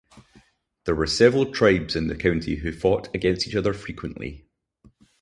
[0.85, 4.47] There were several tribes in the country who fought against each other frequently.